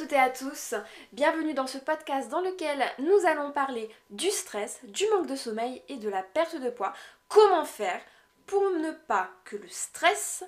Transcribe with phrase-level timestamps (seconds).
[0.00, 0.72] toutes et à tous,
[1.12, 5.82] bienvenue dans ce podcast dans lequel nous allons parler du stress, du manque de sommeil
[5.90, 6.94] et de la perte de poids.
[7.28, 8.00] Comment faire
[8.46, 10.42] pour ne pas que le stress,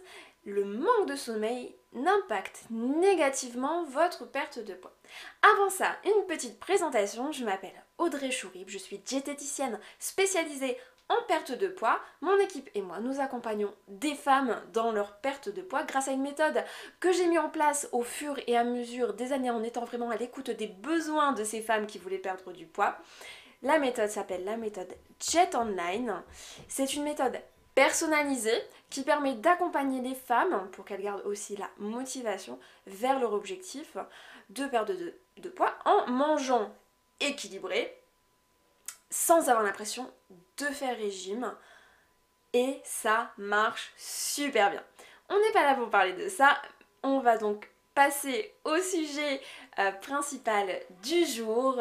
[0.47, 4.97] le manque de sommeil n'impacte négativement votre perte de poids.
[5.43, 10.79] Avant ça, une petite présentation, je m'appelle Audrey Chourib, je suis diététicienne spécialisée
[11.13, 12.01] en perte de poids.
[12.21, 16.13] Mon équipe et moi, nous accompagnons des femmes dans leur perte de poids grâce à
[16.13, 16.65] une méthode
[17.01, 20.11] que j'ai mis en place au fur et à mesure des années en étant vraiment
[20.11, 22.97] à l'écoute des besoins de ces femmes qui voulaient perdre du poids.
[23.63, 26.23] La méthode s'appelle la méthode Jet Online.
[26.69, 27.39] C'est une méthode
[27.75, 33.97] personnalisée qui permet d'accompagner les femmes pour qu'elles gardent aussi la motivation vers leur objectif
[34.51, 36.71] de perdre de, de poids en mangeant
[37.21, 37.97] équilibré
[39.13, 40.11] sans avoir l'impression
[40.63, 41.55] de faire régime.
[42.53, 44.85] Et ça marche super bien.
[45.29, 46.61] On n'est pas là pour parler de ça.
[47.03, 49.41] On va donc passer au sujet
[49.79, 50.69] euh, principal
[51.03, 51.81] du jour.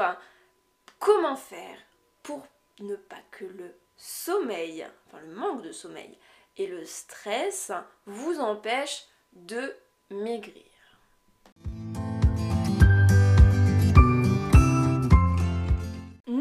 [1.00, 1.78] Comment faire
[2.24, 2.46] pour
[2.80, 6.18] ne pas que le sommeil, enfin le manque de sommeil
[6.58, 7.72] et le stress
[8.06, 9.76] vous empêchent de
[10.10, 10.71] maigrir?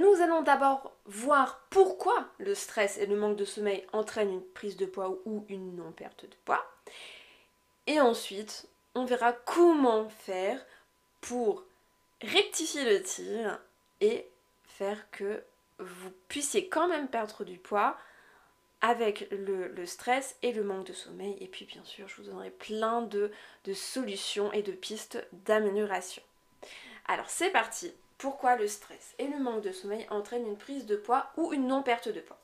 [0.00, 4.78] Nous allons d'abord voir pourquoi le stress et le manque de sommeil entraînent une prise
[4.78, 6.64] de poids ou une non-perte de poids.
[7.86, 10.64] Et ensuite, on verra comment faire
[11.20, 11.64] pour
[12.22, 13.60] rectifier le tir
[14.00, 14.26] et
[14.64, 15.42] faire que
[15.78, 17.98] vous puissiez quand même perdre du poids
[18.80, 21.36] avec le, stress et le manque de sommeil.
[21.40, 23.30] Et puis bien sûr, je vous donnerai plein de,
[23.64, 26.22] de solutions et de pistes d'amélioration.
[27.06, 30.94] Alors c'est parti pourquoi le stress et le manque de sommeil entraînent une prise de
[30.94, 32.38] poids ou une non-perte de poids?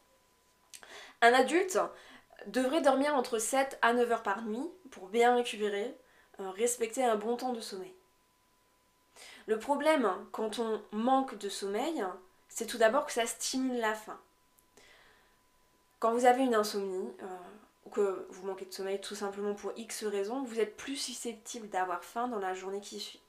[1.21, 1.79] Un adulte
[2.47, 5.95] devrait dormir entre 7 à 9 heures par nuit pour bien récupérer,
[6.41, 7.95] euh, respecter un bon temps de sommeil.
[9.47, 12.03] Le problème quand on manque de sommeil,
[12.49, 14.19] c'est tout d'abord que ça stimule la faim.
[15.99, 17.27] Quand vous avez une insomnie, euh,
[17.85, 21.69] ou que vous manquez de sommeil tout simplement pour X raisons, vous êtes plus susceptible
[21.69, 23.21] d'avoir faim dans la journée qui suit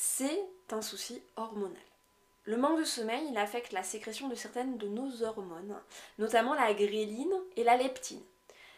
[0.00, 1.76] c'est un souci hormonal.
[2.44, 5.76] Le manque de sommeil, il affecte la sécrétion de certaines de nos hormones,
[6.18, 8.22] notamment la gréline et la leptine.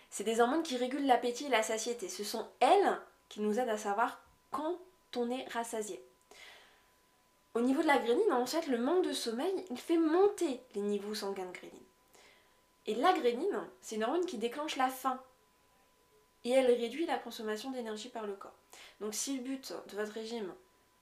[0.08, 2.08] C'est des hormones qui régulent l'appétit et la satiété.
[2.08, 2.98] Ce sont elles
[3.28, 4.78] qui nous aident à savoir quand
[5.14, 6.02] on est rassasié.
[7.54, 10.80] Au niveau de la gréline, en fait, le manque de sommeil, il fait monter les
[10.80, 11.78] niveaux sanguins de gréline.
[12.86, 15.22] Et la gréline, c'est une hormone qui déclenche la faim.
[16.44, 18.56] Et elle réduit la consommation d'énergie par le corps.
[19.00, 20.54] Donc si le but de votre régime,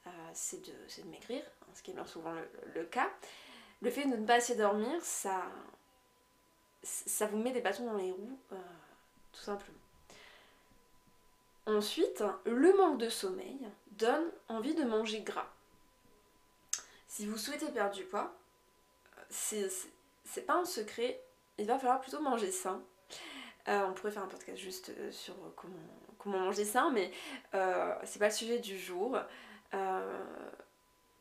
[0.06, 2.32] euh, c'est de, maigrir, hein, ce qui est bien souvent
[2.74, 3.10] le, cas.
[3.82, 5.42] Le fait de ne pas assez dormir, ça,
[6.82, 8.56] ça vous met des bâtons dans les roues, euh,
[9.32, 9.78] tout simplement.
[11.66, 13.58] Ensuite, le manque de sommeil
[13.92, 15.50] donne envie de manger gras.
[17.06, 18.34] Si vous souhaitez perdre du poids,
[19.28, 19.68] c'est
[20.46, 21.20] pas un secret,
[21.58, 22.82] il va falloir plutôt manger sain.
[23.68, 25.74] Euh, on pourrait faire un podcast juste sur comment,
[26.18, 27.12] comment manger sain, mais
[27.52, 29.18] c'est pas le sujet du jour.
[29.74, 30.18] Euh,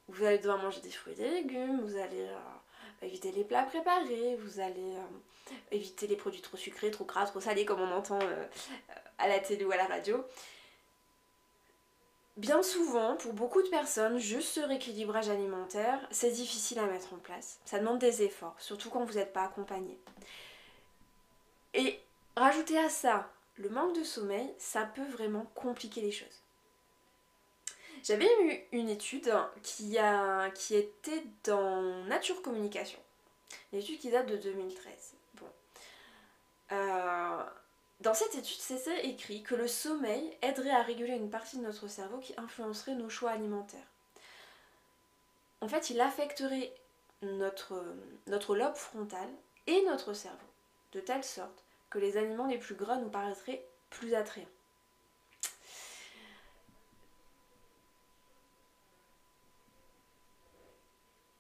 [0.08, 3.63] vous allez devoir manger des fruits et des légumes, vous allez euh, éviter les plats
[3.63, 7.91] préparés, vous allez euh, éviter les produits trop sucrés, trop gras, trop salés comme on
[7.91, 8.19] entend
[9.18, 10.24] à la télé ou à la radio.
[12.38, 17.18] Bien souvent, pour beaucoup de personnes, juste ce rééquilibrage alimentaire, c'est difficile à mettre en
[17.18, 17.59] place.
[17.66, 19.97] Ça demande des efforts, surtout quand vous n'êtes pas accompagné.
[21.74, 22.00] Et
[22.35, 26.44] rajouter à ça le manque de sommeil, ça peut vraiment compliquer les choses.
[28.03, 33.00] J'avais eu une étude qui, était dans Nature Communication.
[33.74, 35.13] Une étude qui date de 2013.
[35.35, 35.47] Bon.
[36.72, 37.44] Euh,
[38.02, 41.88] dans cette étude, c'est écrit que le sommeil aiderait à réguler une partie de notre
[41.88, 43.88] cerveau qui influencerait nos choix alimentaires.
[45.62, 46.72] En fait, il affecterait
[47.24, 47.84] notre,
[48.28, 49.28] notre lobe frontal
[49.66, 50.38] et notre cerveau,
[50.94, 54.47] de telle sorte que les aliments les plus gras nous paraîtraient plus attrayants.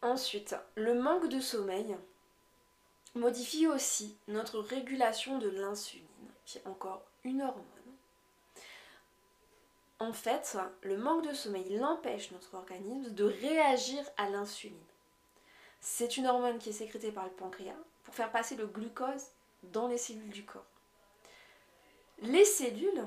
[0.07, 1.97] Ensuite, le manque de sommeil
[3.13, 6.07] modifie aussi notre régulation de l'insuline,
[6.45, 7.65] qui est encore une hormone.
[9.99, 14.77] En fait, le manque de sommeil l'empêche notre organisme de réagir à l'insuline.
[15.81, 17.75] C'est une hormone qui est sécrétée par le pancréas
[18.05, 19.25] pour faire passer le glucose
[19.63, 20.63] dans les cellules du corps.
[22.21, 23.05] Les cellules,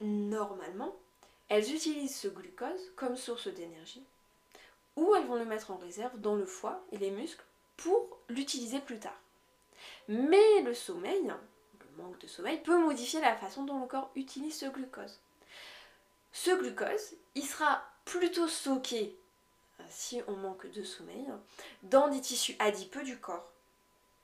[0.00, 0.96] normalement,
[1.48, 4.02] elles utilisent ce glucose comme source d'énergie
[4.96, 7.44] ou elles vont le mettre en réserve dans le foie et les muscles
[7.76, 9.20] pour l'utiliser plus tard.
[10.08, 14.58] Mais le sommeil, le manque de sommeil, peut modifier la façon dont le corps utilise
[14.58, 15.20] ce glucose.
[16.32, 19.16] ce glucose, il sera plutôt stocké,
[19.80, 21.26] euh, si on manque de sommeil,
[21.82, 23.50] dans des tissus adipeux du corps,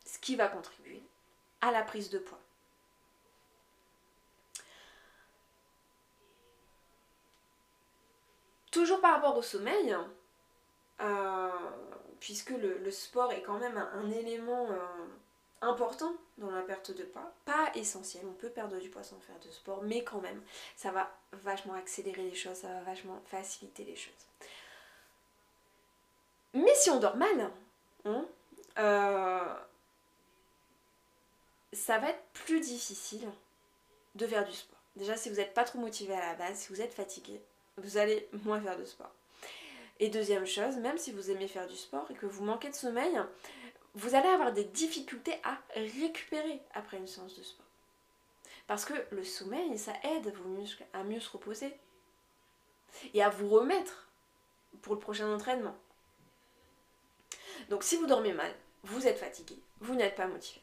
[0.06, 1.02] ce qui va contribuer
[1.60, 2.40] à la prise de poids.
[8.70, 9.94] Toujours par rapport au sommeil,
[11.02, 11.50] euh,
[12.20, 15.06] puisque le, sport est quand même un, élément euh,
[15.60, 17.32] important dans la perte de poids.
[17.44, 20.40] Pas essentiel, on peut perdre du poids sans faire de sport, mais quand même,
[20.76, 24.12] ça va vachement accélérer les choses, ça va vachement faciliter les choses.
[26.54, 27.50] Mais si on dort mal,
[28.04, 28.26] hein,
[28.78, 29.54] euh,
[31.72, 33.28] ça va être plus difficile
[34.14, 34.78] de faire du sport.
[34.96, 37.40] Déjà, si vous n'êtes pas trop motivé à la base, si vous êtes fatigué,
[37.78, 39.10] vous allez moins faire de sport.
[40.02, 42.74] Et deuxième chose, même si vous aimez faire du sport et que vous manquez de
[42.74, 43.16] sommeil,
[43.94, 47.66] vous allez avoir des difficultés à récupérer après une séance de sport.
[48.66, 51.72] Parce que le sommeil, ça aide vos muscles à mieux se reposer
[53.14, 54.08] et à vous remettre
[54.82, 55.76] pour le prochain entraînement.
[57.68, 58.52] Donc si vous dormez mal,
[58.82, 60.60] vous êtes fatigué, vous n'êtes pas motivé.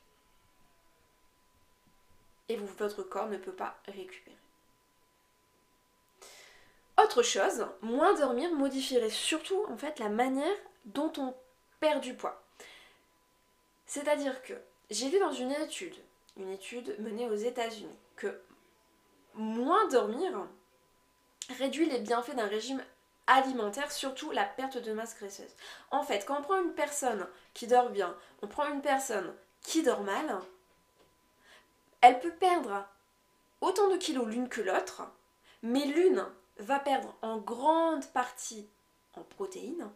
[2.49, 4.35] Et votre corps ne peut pas récupérer.
[7.03, 10.55] Autre chose, moins dormir modifierait surtout en fait la manière
[10.85, 11.33] dont on
[11.79, 12.41] perd du poids.
[13.85, 14.53] C'est-à-dire que
[14.89, 15.95] j'ai lu dans une étude,
[16.35, 18.41] une étude menée aux États-Unis, que
[19.33, 20.47] moins dormir
[21.57, 22.83] réduit les bienfaits d'un régime
[23.27, 25.55] alimentaire, surtout la perte de masse graisseuse.
[25.91, 29.83] En fait, quand on prend une personne qui dort bien, on prend une personne qui
[29.83, 30.39] dort mal,
[32.01, 32.85] elle peut perdre
[33.61, 35.03] autant de kilos l'une que l'autre,
[35.61, 36.25] mais l'une
[36.59, 38.69] va perdre en grande partie
[39.15, 39.89] en protéines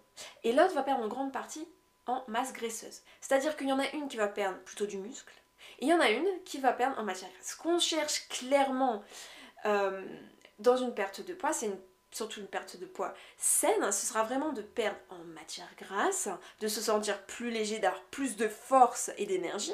[0.43, 1.67] et l'autre va perdre en grande partie
[2.05, 3.01] en masse graisseuse.
[3.21, 5.33] C'est-à-dire qu'il y en a une qui va perdre plutôt du muscle,
[5.79, 7.51] et il y en a une qui va perdre en matière grasse.
[7.51, 9.03] Ce qu'on cherche clairement
[9.65, 10.03] euh,
[10.59, 11.71] dans une perte de poids, c'est
[12.11, 16.67] surtout une perte de poids saine, ce sera vraiment de perdre en matière grasse, de
[16.67, 19.73] se sentir plus léger, d'avoir plus de force et d'énergie,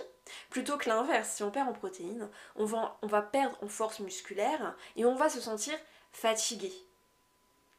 [0.49, 1.31] plutôt que l'inverse.
[1.35, 5.15] Si on perd en protéines, on va, on va perdre en force musculaire et on
[5.15, 5.77] va se sentir
[6.21, 6.71] fatigué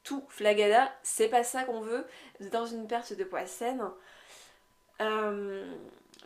[0.03, 2.07] tout flagada, c'est pas ça qu'on veut
[2.41, 3.83] dans une perte de poids saine.
[5.01, 5.73] Euh,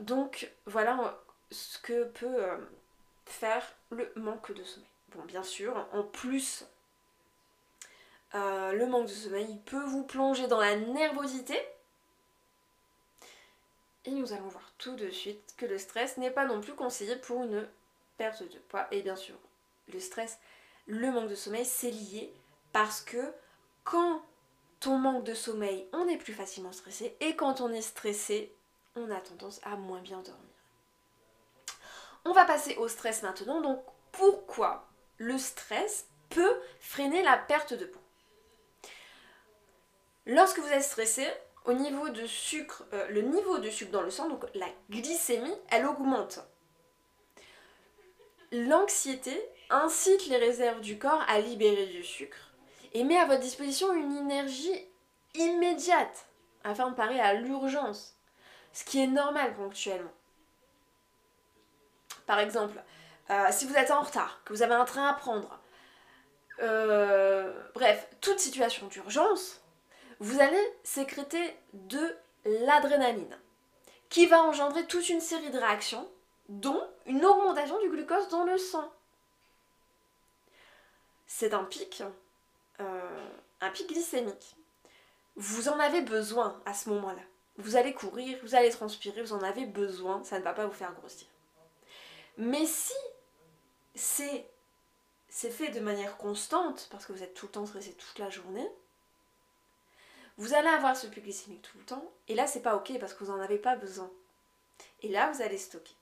[0.00, 1.20] donc voilà
[1.50, 2.56] ce que peut euh,
[3.26, 4.88] faire le manque de sommeil.
[5.14, 6.64] Bon, bien sûr, en plus,
[8.34, 11.58] euh, le manque de sommeil peut vous plonger dans la nervosité.
[14.06, 17.16] Et nous allons voir tout de suite que le stress n'est pas non plus conseillé
[17.16, 17.66] pour une
[18.18, 18.86] perte de poids.
[18.90, 19.36] Et bien sûr,
[19.92, 20.38] le stress,
[20.86, 22.32] le manque de sommeil, c'est lié
[22.72, 23.32] parce que
[23.84, 24.22] quand
[24.86, 28.54] on manque de sommeil, on est plus facilement stressé et quand on est stressé,
[28.96, 30.54] on a tendance à moins bien dormir.
[32.24, 33.60] On va passer au stress maintenant.
[33.60, 34.86] Donc pourquoi
[35.18, 38.00] le stress peut freiner la perte de poids?
[40.26, 41.26] Lorsque vous êtes stressé,
[41.66, 45.54] au niveau de sucre, euh, le niveau de sucre dans le sang, donc la glycémie,
[45.70, 46.40] elle augmente.
[48.52, 49.38] L'anxiété
[49.70, 52.50] incite les réserves du corps à libérer du sucre
[52.92, 54.86] et met à votre disposition une énergie
[55.34, 56.26] immédiate
[56.62, 58.16] afin de parer à l'urgence,
[58.72, 60.12] ce qui est normal ponctuellement.
[62.26, 62.82] Par exemple,
[63.30, 65.58] euh, si vous êtes en retard, que vous avez un train à prendre,
[66.62, 69.60] euh, bref, toute situation d'urgence,
[70.20, 73.36] vous allez sécréter de l'adrénaline,
[74.08, 76.08] qui va engendrer toute une série de réactions,
[76.48, 78.90] dont une augmentation du glucose dans le sang.
[81.36, 82.00] C'est un pic
[82.78, 83.28] euh,
[83.60, 84.54] un pic glycémique,
[85.34, 87.22] vous en avez besoin à ce moment-là.
[87.56, 90.72] Vous allez courir, vous allez transpirer, vous en avez besoin, ça ne va pas vous
[90.72, 91.26] faire grossir.
[92.38, 92.94] Mais si
[93.96, 94.46] c'est
[95.32, 98.70] fait de manière constante, parce que vous êtes tout le temps stressé toute la journée,
[100.36, 103.12] vous allez avoir ce pic glycémique tout le temps, et là c'est pas ok parce
[103.12, 104.08] que vous n'en avez pas besoin.
[105.02, 105.96] Et là vous allez stocker.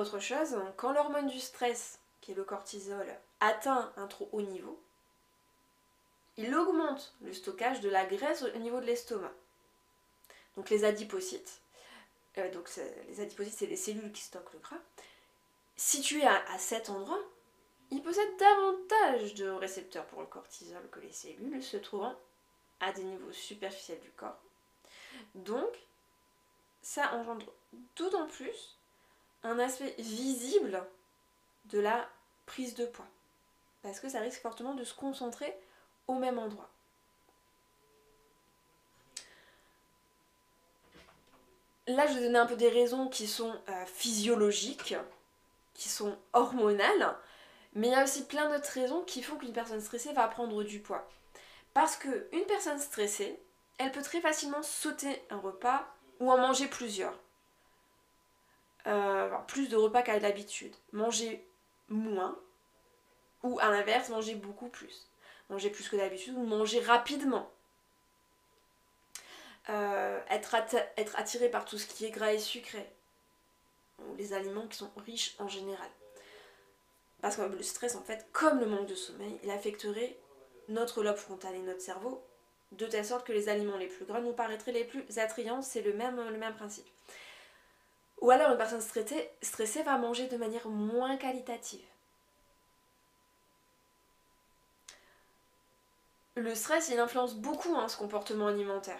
[0.00, 3.06] Autre chose, quand l'hormone du stress qui est le cortisol,
[3.40, 4.82] atteint un trop haut niveau,
[6.38, 9.30] il augmente le stockage de la graisse au niveau de l'estomac.
[10.56, 11.60] Donc les adipocytes,
[12.38, 12.70] euh, donc
[13.08, 14.80] les adipocytes c'est les cellules qui stockent le gras,
[15.76, 17.20] situés à, à cet endroit,
[17.90, 22.14] ils possèdent davantage de récepteurs pour le cortisol que les cellules se trouvant
[22.80, 24.40] à des niveaux superficiels du corps.
[25.34, 25.78] Donc,
[26.80, 27.52] ça engendre
[27.96, 28.78] d'autant plus
[29.42, 30.82] un aspect visible
[31.66, 32.08] de la
[32.46, 33.06] prise de poids.
[33.82, 35.54] Parce que ça risque fortement de se concentrer
[36.06, 36.68] au même endroit.
[41.86, 44.94] Là, je vais donner un peu des raisons qui sont euh, physiologiques.
[45.74, 47.16] qui sont hormonales,
[47.74, 50.62] mais il y a aussi plein d'autres raisons qui font qu'une personne stressée va prendre
[50.62, 51.08] du poids.
[51.72, 53.40] Parce qu'une personne stressée,
[53.78, 55.86] elle peut très facilement sauter un repas
[56.18, 57.18] ou en manger plusieurs.
[58.86, 60.74] Euh, plus de repas qu'à l'habitude.
[60.92, 61.46] Manger
[61.88, 62.38] moins
[63.42, 65.08] ou à l'inverse, manger beaucoup plus.
[65.48, 67.50] Manger plus que d'habitude ou manger rapidement.
[69.68, 70.54] Euh, être,
[71.16, 72.88] attiré par tout ce qui est gras et sucré.
[73.98, 75.88] Ou les aliments qui sont riches en général.
[77.20, 80.16] Parce que le stress, en fait, comme le manque de sommeil, il affecterait
[80.68, 82.24] notre lobe frontal et notre cerveau
[82.72, 85.60] de telle sorte que les aliments les plus gras nous paraîtraient les plus attrayants.
[85.60, 86.86] C'est le même principe.
[88.20, 91.84] Ou alors une personne stressée, va manger de manière moins qualitative.
[96.34, 98.98] Le stress, il influence beaucoup hein, ce comportement alimentaire.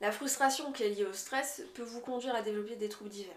[0.00, 3.36] La frustration qui est liée au stress peut vous conduire à développer des troubles divers.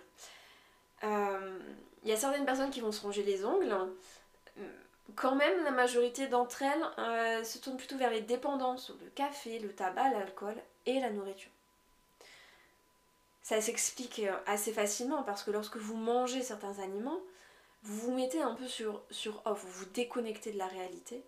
[1.04, 1.60] Euh,
[2.04, 3.76] il y a certaines personnes qui vont se ronger les ongles.
[5.16, 9.60] Quand même, la majorité d'entre elles euh, se tournent plutôt vers les dépendances, le café,
[9.60, 10.56] le tabac, l'alcool
[10.88, 11.52] et la nourriture.
[13.46, 17.20] Ça s'explique euh, assez facilement parce que lorsque vous mangez certains aliments,
[17.84, 21.24] vous vous mettez un peu sur, sur off, vous vous déconnectez de la réalité.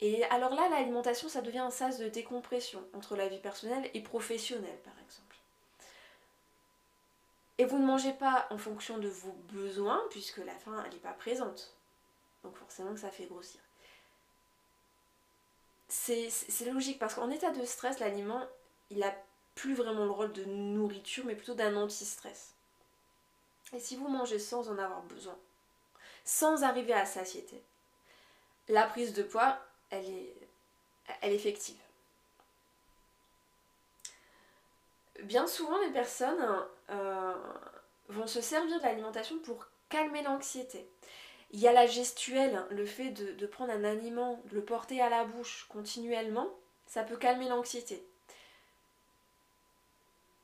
[0.00, 4.00] Et alors là, l'alimentation, ça devient un sas de décompression entre la vie personnelle et
[4.00, 5.36] professionnelle, par exemple.
[7.58, 10.98] Et vous ne mangez pas en fonction de vos besoins, puisque la faim, elle n'est
[10.98, 11.74] pas présente.
[12.44, 13.60] Donc forcément ça fait grossir.
[15.88, 16.30] C'est
[16.70, 18.46] logique, parce qu'en état de stress, l'aliment,
[18.90, 19.12] il n'a
[19.58, 22.54] plus vraiment le rôle de nourriture, mais plutôt d'un anti-stress.
[23.72, 25.36] Et si vous mangez sans en avoir besoin,
[26.24, 27.60] sans arriver à satiété,
[28.68, 29.58] la prise de poids,
[29.90, 30.34] elle est,
[31.22, 31.76] elle effective.
[35.24, 37.34] Bien souvent, les personnes euh,
[38.08, 40.88] vont se servir de l'alimentation pour calmer l'anxiété.
[41.50, 45.08] Il y a la gestuelle, le fait de, prendre un aliment, de le porter à
[45.08, 46.48] la bouche continuellement,
[46.86, 48.06] ça peut calmer l'anxiété.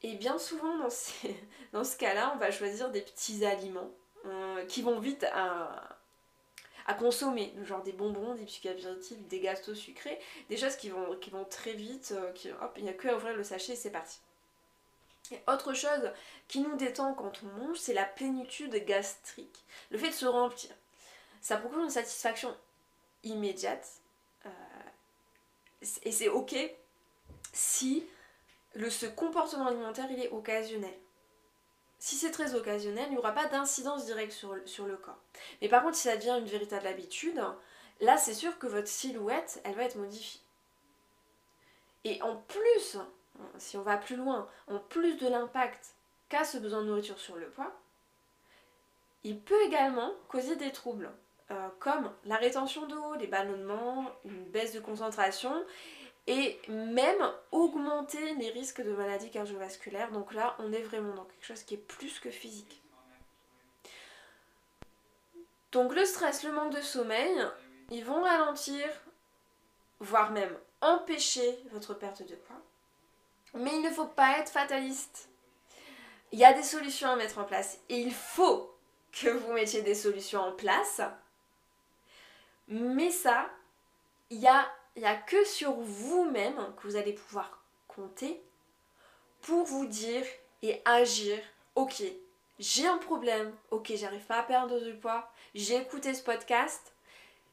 [0.05, 0.89] Et bien souvent, dans,
[1.73, 3.91] dans ce cas-là, on va choisir des petits aliments
[4.27, 5.89] euh, qui vont vite à,
[6.99, 10.21] consommer, genre des bonbons, des apéritifs, des gâteaux sucrés,
[10.51, 13.09] des choses qui vont, qui vont très vite, euh, qui, hop, il n'y a que
[13.09, 14.19] à ouvrir le sachet et c'est parti.
[15.31, 16.13] Et autre chose
[16.49, 20.71] qui nous détend quand on mange, c'est la plénitude gastrique, le fait de se remplir.
[21.41, 22.55] Ça procure une satisfaction
[23.23, 23.89] immédiate
[24.45, 24.51] euh,
[26.03, 26.55] et c'est ok
[27.55, 28.05] si
[28.75, 30.95] le, ce comportement alimentaire il est occasionnel.
[31.99, 35.23] Si c'est très occasionnel, il n'y aura pas d'incidence directe sur, le corps.
[35.63, 37.43] Mais par contre, si ça devient une véritable habitude,
[38.01, 40.41] là c'est sûr que votre silhouette, elle va être modifiée.
[42.05, 42.99] Et en plus,
[43.57, 45.95] si on va plus loin, en plus de l'impact
[46.29, 47.73] qu'a ce besoin de nourriture sur le poids,
[49.23, 51.11] il peut également causer des troubles,
[51.51, 55.65] euh, comme la rétention d'eau, les ballonnements, une baisse de concentration
[56.27, 60.11] et même augmenter les risques de maladies cardiovasculaires.
[60.11, 62.83] Donc là, on est vraiment dans quelque chose qui est plus que physique.
[65.73, 67.37] Donc le stress, le manque de sommeil,
[67.91, 68.87] ils vont ralentir,
[69.99, 72.61] voire même empêcher votre perte de poids.
[73.55, 75.29] Mais il ne faut pas être fataliste.
[76.33, 78.75] Il y a des solutions à mettre en place et il faut
[79.13, 81.01] que vous mettiez des solutions en place.
[82.69, 83.51] Mais ça,
[84.31, 88.41] il n'y a il n'y a que sur vous-même que vous allez pouvoir compter
[89.43, 90.25] pour vous dire
[90.63, 91.39] et agir,
[91.75, 92.03] ok,
[92.59, 96.93] j'ai un problème, ok, j'arrive pas à perdre du poids, j'ai écouté ce podcast,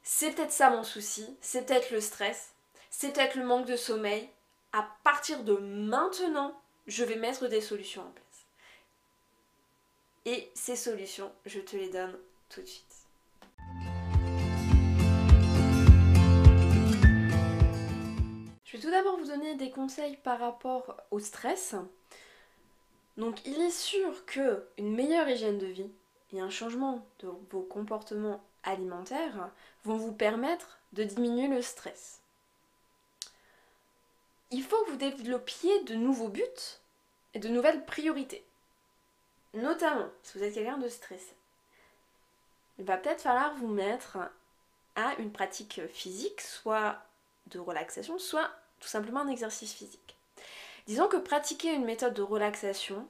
[0.03, 2.53] c'est peut-être ça mon souci, c'est peut-être le stress,
[2.89, 4.29] c'est peut-être le manque de sommeil.
[4.74, 8.25] À partir de maintenant, je vais mettre des solutions en place.
[10.25, 12.17] Et ces solutions, je te les donne
[12.50, 12.90] tout de suite.
[18.72, 21.75] Je vais tout d'abord vous donner des conseils par rapport au stress.
[23.18, 25.92] Donc il est sûr que une meilleure hygiène de vie
[26.32, 29.50] et un changement de vos comportements alimentaires
[29.84, 32.22] vont vous permettre de diminuer le stress.
[34.51, 36.80] Il faut que vous développiez de nouveaux buts
[37.34, 38.46] et de nouvelles priorités.
[39.54, 41.36] Notamment si vous êtes quelqu'un de stressé.
[42.80, 44.18] Il va peut-être falloir vous mettre
[44.96, 47.01] à une pratique physique, soit
[47.48, 48.50] de relaxation, soit
[48.82, 50.18] tout simplement un exercice physique.
[50.88, 53.08] Disons que pratiquer une méthode de relaxation,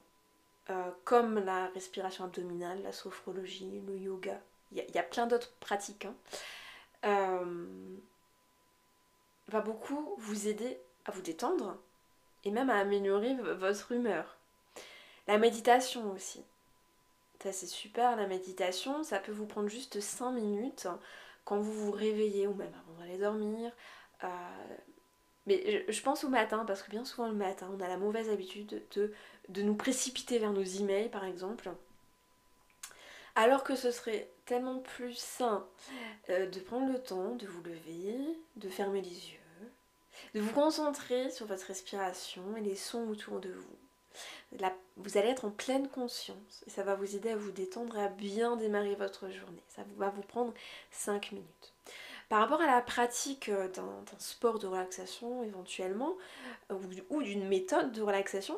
[0.69, 4.39] euh, comme la respiration abdominale, la sophrologie, le yoga,
[4.71, 6.15] il y, a plein d'autres pratiques, hein,
[7.03, 7.97] euh,
[9.47, 11.77] va beaucoup vous aider à vous détendre
[12.45, 14.37] et même à améliorer votre humeur.
[15.27, 16.43] La méditation aussi.
[17.41, 20.87] Ça c'est super la méditation, ça peut vous prendre juste 5 minutes
[21.43, 23.71] quand vous vous réveillez ou même avant d'aller dormir.
[24.23, 24.27] Euh,
[25.47, 28.29] mais je, pense au matin parce que bien souvent le matin on a la mauvaise
[28.29, 31.71] habitude de, nous précipiter vers nos emails par exemple.
[33.35, 35.65] Alors que ce serait tellement plus sain
[36.29, 38.17] euh, de prendre le temps de vous lever,
[38.57, 39.69] de fermer les yeux,
[40.35, 43.77] de vous concentrer sur votre respiration et les sons autour de vous
[44.97, 48.03] vous allez être en pleine conscience et ça va vous aider à vous détendre et
[48.03, 49.63] à bien démarrer votre journée.
[49.69, 50.53] Ça va vous prendre
[50.91, 51.73] 5 minutes.
[52.31, 56.15] Par rapport à la pratique euh, d'un sport de relaxation éventuellement,
[56.71, 56.77] euh,
[57.09, 58.57] ou d'une méthode de relaxation,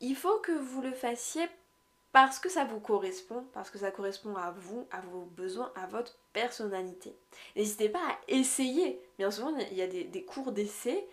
[0.00, 1.48] il faut que vous le fassiez
[2.12, 5.86] parce que ça vous correspond, parce que ça correspond à vous, à vos besoins, à
[5.86, 7.16] votre personnalité.
[7.56, 9.00] N'hésitez pas à essayer.
[9.16, 11.08] Bien souvent, il y a des cours d'essai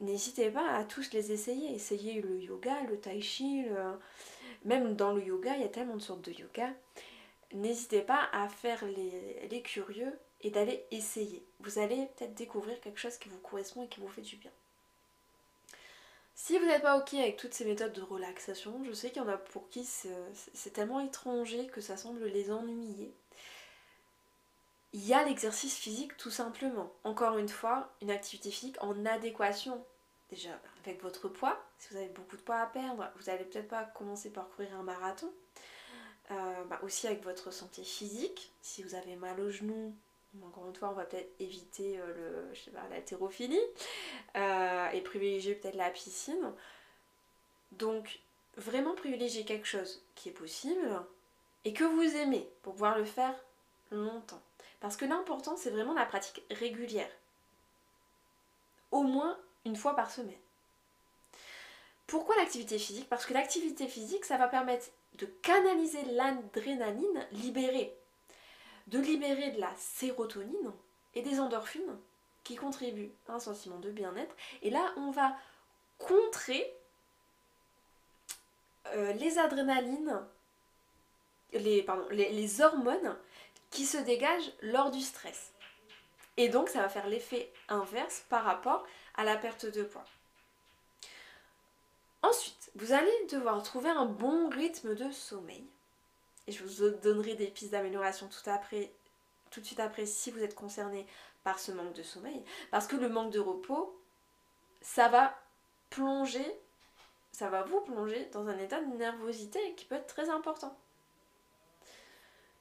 [0.00, 1.74] n'hésitez pas à tous les essayer.
[1.74, 3.64] Essayez le yoga, le tai chi,
[4.66, 6.68] même dans le yoga, il y a tellement de sortes de yoga.
[7.54, 10.12] N'hésitez pas à faire les, curieux
[10.42, 11.44] et d'aller essayer.
[11.60, 14.50] Vous allez peut-être découvrir quelque chose qui vous correspond et qui vous fait du bien.
[16.34, 19.24] Si vous n'êtes pas ok avec toutes ces méthodes de relaxation, je sais qu'il y
[19.24, 23.14] en a pour qui c'est tellement étranger que ça semble les ennuyer
[24.96, 26.90] il y a l'exercice physique tout simplement.
[27.04, 29.84] Encore une fois, une activité physique en adéquation
[30.30, 31.62] déjà avec votre poids.
[31.78, 34.74] Si vous avez beaucoup de poids à perdre, vous n'allez peut-être pas commencer par courir
[34.74, 35.30] un marathon.
[36.30, 38.50] Euh, bah, aussi avec votre santé physique.
[38.62, 39.94] Si vous avez mal au genou,
[40.44, 42.70] encore une fois, on va peut-être éviter euh, le, je
[44.36, 46.52] euh, et privilégier peut-être la piscine.
[47.72, 48.20] Donc,
[48.56, 51.02] vraiment privilégier quelque chose qui est possible
[51.64, 53.34] et que vous aimez pour pouvoir le faire
[53.90, 54.42] longtemps.
[54.80, 57.10] Parce que l'important, c'est vraiment la pratique régulière.
[58.90, 60.38] Au moins une fois par semaine.
[62.06, 63.08] Pourquoi l'activité physique?
[63.08, 67.96] Parce que l'activité physique, ça va permettre de canaliser l'adrénaline libérée,
[68.86, 70.72] de libérer de la sérotonine
[71.14, 71.98] et des endorphines
[72.44, 74.34] qui contribuent à un sentiment de bien-être.
[74.62, 75.36] Et là, on va
[75.98, 76.72] contrer
[78.88, 80.20] euh, les adrénalines,
[81.86, 83.16] pardon, les hormones
[83.70, 85.52] qui se dégagent lors du stress.
[86.36, 90.04] Et donc ça va faire l'effet inverse par rapport à la perte de poids.
[92.22, 95.64] Ensuite, vous allez devoir trouver un bon rythme de sommeil.
[96.46, 98.92] Et je vous donnerai des pistes d'amélioration tout, après,
[99.50, 101.06] tout de suite après si vous êtes concerné
[101.42, 102.44] par ce manque de sommeil.
[102.70, 104.00] Parce que le manque de repos,
[104.80, 105.36] ça va
[105.90, 106.46] plonger,
[107.32, 110.76] ça va vous plonger dans un état de nervosité qui peut être très important.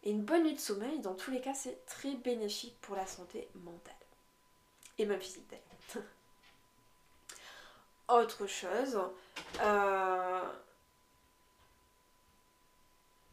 [0.03, 3.07] Et une bonne nuit de sommeil, dans tous les cas, c'est très bénéfique pour la
[3.07, 3.93] santé mentale.
[4.97, 6.05] Et même physique d'ailleurs.
[8.07, 8.99] Autre chose,
[9.61, 10.43] euh,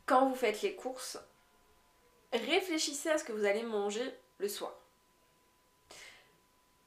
[0.07, 1.19] quand vous faites les courses,
[2.33, 4.03] réfléchissez à ce que vous allez manger
[4.39, 4.73] le soir.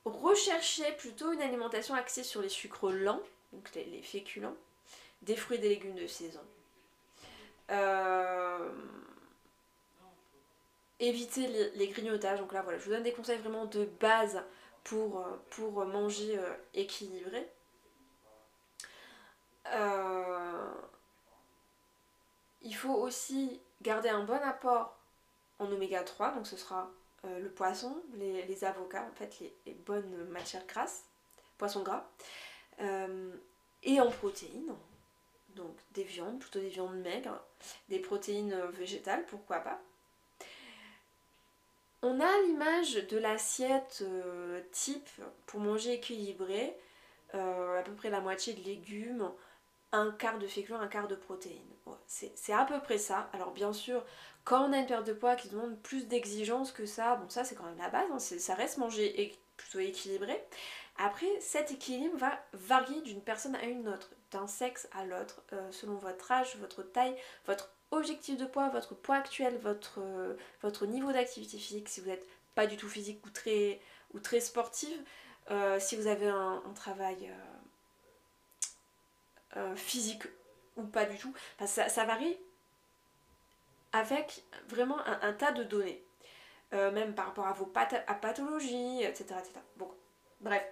[0.04, 3.22] Recherchez plutôt une alimentation axée sur les sucres lents,
[3.54, 4.56] donc les, féculents,
[5.22, 6.42] des fruits et des légumes de saison.
[7.72, 8.72] Euh,
[11.00, 12.40] éviter les, grignotages.
[12.40, 14.44] Donc là, voilà, je vous donne des conseils vraiment de base
[14.84, 17.48] pour, pour manger euh, équilibré.
[19.68, 20.72] Euh,
[22.66, 24.98] il faut aussi garder un bon apport
[25.60, 26.92] en oméga 3, donc ce sera
[27.24, 31.06] le poisson, les, avocats, en fait, les, bonnes matières grasses,
[31.58, 32.06] poisson gras,
[33.82, 34.76] et en protéines,
[35.56, 37.42] donc des viandes, plutôt des viandes maigres,
[37.90, 39.82] des protéines végétales, pourquoi pas.
[42.08, 45.10] On a l'image de l'assiette euh, type
[45.48, 46.78] pour manger équilibré,
[47.34, 49.32] euh, à peu près la moitié de légumes,
[49.92, 51.75] un quart de féculents, un quart de protéines.
[52.08, 53.30] C'est à peu près ça.
[53.34, 54.04] Alors bien sûr,
[54.44, 57.44] quand on a une perte de poids qui demande plus d'exigence que ça, bon ça
[57.44, 60.42] c'est quand même la base, hein, ça reste manger plutôt équilibré.
[60.98, 65.72] Après, cet équilibre va varier d'une personne à une autre, d'un sexe à l'autre, euh,
[65.72, 71.12] selon votre âge, votre taille, votre objectif de poids, votre poids actuel, votre, euh, niveau
[71.12, 74.98] d'activité physique, si vous n'êtes pas du tout physique ou très, sportive,
[75.52, 77.32] euh, si vous avez un, travail
[79.78, 80.24] physique
[80.78, 81.34] ou pas du tout,
[81.66, 82.38] ça, varie
[83.94, 86.04] avec vraiment un, tas de données,
[86.72, 89.62] même par rapport à vos pathologies, etc., etc.
[89.78, 89.90] Bon,
[90.42, 90.64] bref,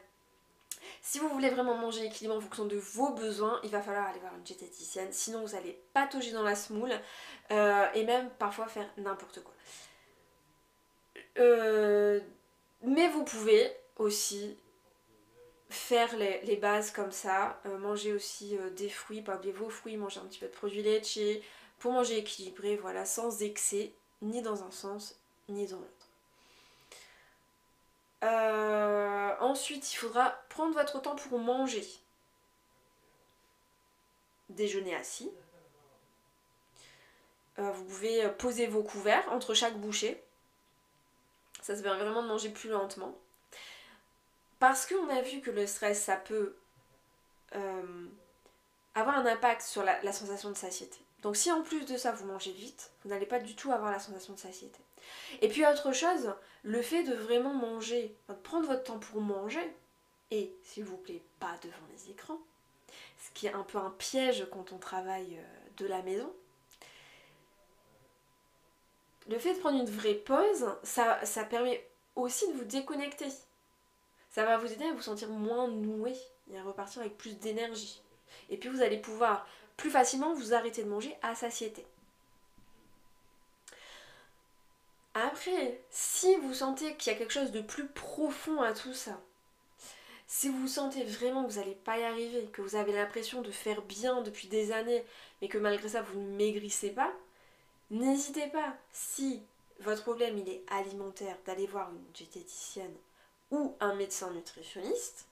[1.01, 4.19] si vous voulez vraiment manger équilibré en fonction de vos besoins, il va falloir aller
[4.19, 6.93] voir une diététicienne, sinon vous allez patauger dans la semoule
[7.51, 9.53] euh, et même parfois faire n'importe quoi.
[11.39, 12.19] Euh,
[12.83, 14.57] mais vous pouvez aussi
[15.73, 20.19] faire les, bases comme ça, euh, manger aussi des fruits, pas oublier vos fruits, manger
[20.19, 21.43] un petit peu de produits laitiers
[21.79, 26.07] pour manger équilibré, voilà, sans excès, ni dans un sens, ni dans l'autre.
[28.23, 31.85] Euh, ensuite, il faudra prendre votre temps pour manger.
[34.49, 35.29] Déjeuner assis.
[37.59, 40.23] Euh, vous pouvez poser vos couverts entre chaque bouchée.
[41.61, 43.17] Ça se permet vraiment de manger plus lentement.
[44.63, 46.55] Parce qu'on a vu que le stress, ça peut
[47.53, 48.07] euh,
[48.95, 50.99] avoir un impact sur la, sensation de satiété.
[51.21, 53.91] Donc si en plus de ça vous mangez vite, vous n'allez pas du tout avoir
[53.91, 54.79] la sensation de satiété.
[55.41, 59.75] Et puis autre chose, le fait de vraiment manger, de prendre votre temps pour manger,
[60.31, 62.39] et s'il vous plaît pas devant les écrans,
[63.17, 66.31] ce qui est un peu un piège quand on travaille euh, de la maison,
[69.27, 73.27] le fait de prendre une vraie pause, ça, ça permet aussi de vous déconnecter.
[74.33, 76.13] Ça va vous aider à vous sentir moins noué
[76.51, 78.01] et à repartir avec plus d'énergie.
[78.49, 81.85] Et puis vous allez pouvoir plus facilement vous arrêter de manger à satiété.
[85.13, 89.21] Après, si vous sentez qu'il y a quelque chose de plus profond à tout ça,
[90.25, 93.51] si vous sentez vraiment que vous n'allez pas y arriver, que vous avez l'impression de
[93.51, 95.05] faire bien depuis des années,
[95.41, 97.13] mais que malgré ça vous ne maigrissez pas,
[97.91, 99.43] n'hésitez pas, si
[99.81, 102.95] votre problème il est alimentaire, d'aller voir une diététicienne
[103.51, 105.27] ou un médecin nutritionniste,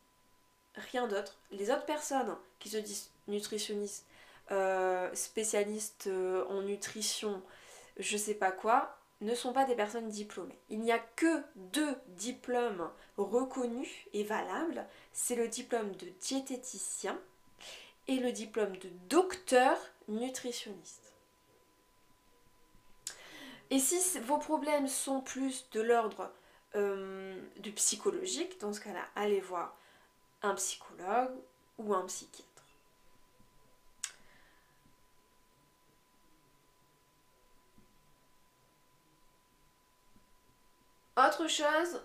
[0.75, 1.37] rien d'autre.
[1.51, 4.05] Les autres personnes qui se disent nutritionnistes,
[4.51, 7.41] euh, spécialistes euh, en nutrition,
[7.97, 10.57] je sais pas quoi, ne sont pas des personnes diplômées.
[10.69, 14.85] Il n'y a que deux diplômes reconnus et valables.
[15.13, 17.19] C'est le diplôme de diététicien
[18.07, 21.13] et le diplôme de docteur nutritionniste.
[23.69, 26.31] Et si vos problèmes sont plus de l'ordre
[26.75, 29.75] euh, du psychologique, dans ce cas-là, allez voir
[30.41, 31.35] un psychologue
[31.77, 32.47] ou un psychiatre.
[41.17, 42.01] Autre chose,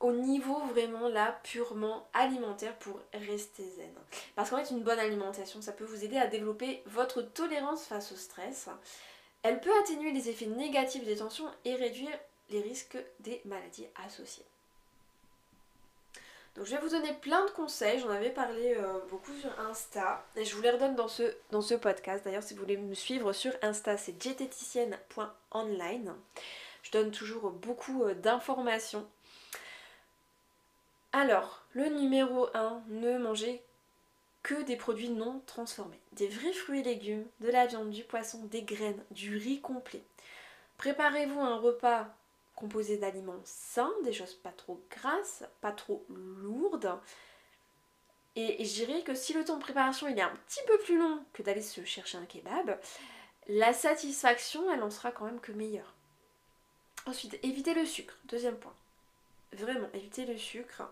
[0.00, 3.92] au niveau vraiment là purement alimentaire pour rester zen.
[4.36, 8.12] Parce qu'en fait une bonne alimentation ça peut vous aider à développer votre tolérance face
[8.12, 8.68] au stress.
[9.42, 12.18] Elle peut atténuer les effets négatifs des tensions et réduire
[12.50, 14.44] les risques des maladies associées.
[16.56, 20.26] Donc je vais vous donner plein de conseils, j'en avais parlé euh, beaucoup sur Insta
[20.34, 22.24] et je vous les redonne dans ce, dans ce podcast.
[22.24, 26.14] D'ailleurs si vous voulez me suivre sur Insta c'est diététicienne.online.
[26.82, 29.06] Je donne toujours beaucoup euh, d'informations.
[31.12, 33.62] Alors, le numéro 1, ne mangez
[34.42, 36.00] que des produits non transformés.
[36.12, 40.02] Des vrais fruits et légumes, de la viande, du poisson, des graines, du riz complet.
[40.76, 42.08] Préparez-vous un repas
[42.58, 46.98] composé d'aliments sains, des choses pas trop grasses, pas trop lourdes.
[48.34, 50.98] Et, je dirais que si le temps de préparation il est un petit peu plus
[50.98, 52.78] long que d'aller se chercher un kebab,
[53.46, 55.94] la satisfaction elle en sera quand même que meilleure.
[57.06, 58.74] Ensuite, évitez le sucre, deuxième point.
[59.52, 60.82] Vraiment, évitez le sucre.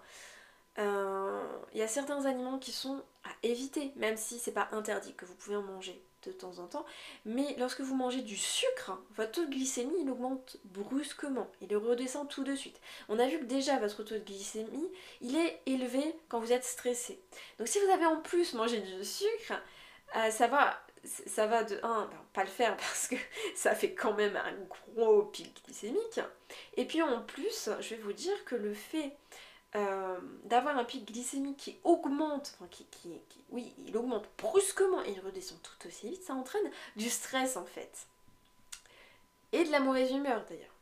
[0.78, 5.14] Euh, il y a certains aliments qui sont à éviter, même si c'est pas interdit,
[5.14, 6.84] que vous pouvez en manger de temps en temps.
[7.24, 12.28] Mais lorsque vous mangez du sucre, votre taux de glycémie il augmente brusquement, il redescend
[12.28, 12.80] tout de suite.
[13.08, 16.64] On a vu que déjà votre taux de glycémie il est élevé quand vous êtes
[16.64, 17.20] stressé.
[17.58, 19.54] Donc si vous avez en plus mangé du sucre,
[20.16, 23.16] euh, ça va ça va de 1, ben, pas le faire parce que
[23.54, 24.54] ça fait quand même un
[24.94, 26.20] gros pic glycémique.
[26.76, 29.12] Et puis en plus, je vais vous dire que le fait
[29.76, 32.86] euh, d'avoir un pic glycémique qui augmente, enfin qui,
[33.50, 37.66] oui, il augmente brusquement et il redescend tout aussi vite, ça entraîne du stress en
[37.66, 38.06] fait.
[39.52, 40.72] Et de la mauvaise humeur d'ailleurs.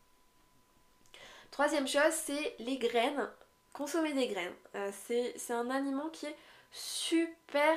[1.51, 3.29] Troisième chose, c'est les graines.
[3.73, 4.55] Consommer des graines.
[4.77, 6.37] Euh, c'est un aliment qui est
[6.71, 7.77] super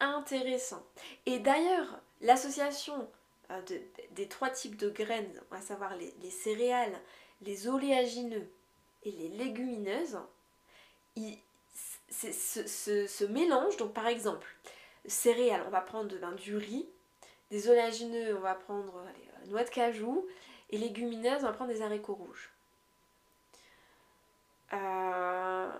[0.00, 0.82] intéressant.
[1.24, 3.08] Et d'ailleurs, l'association
[3.50, 3.62] euh,
[4.10, 7.00] des trois types de graines, à savoir les céréales,
[7.40, 8.50] les oléagineux
[9.04, 10.18] et les légumineuses,
[12.10, 14.46] ce, mélange, donc par exemple,
[15.06, 16.88] céréales, on va prendre ben, du riz,
[17.50, 20.26] des oléagineux, on va prendre allez, euh, noix de cajou,
[20.70, 22.50] et légumineuses, on va prendre des haricots rouges.
[24.72, 25.70] Euh,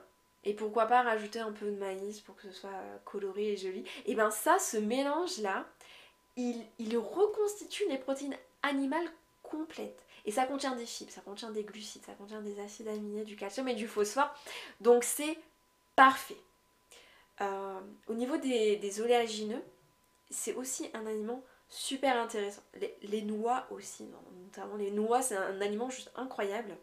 [0.44, 2.70] et pourquoi pas rajouter un peu de maïs pour que ce soit
[3.04, 3.84] coloré et joli.
[4.06, 5.66] Et bien ça, ce mélange-là,
[6.36, 9.08] il reconstitue les protéines animales
[9.42, 10.03] complètes.
[10.24, 13.36] Et ça contient des fibres, ça contient des glucides, ça contient des acides aminés, du
[13.36, 14.34] calcium et du phosphore.
[14.80, 15.38] Donc c'est
[15.96, 16.38] parfait.
[17.40, 19.62] Euh, au niveau des, oléagineux,
[20.30, 22.62] c'est aussi un aliment super intéressant.
[23.02, 24.04] Les, noix aussi,
[24.44, 26.76] notamment les noix, c'est un, aliment juste incroyable.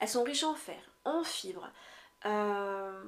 [0.00, 1.70] Elles sont riches en fer, en fibres.
[2.26, 3.02] Euh,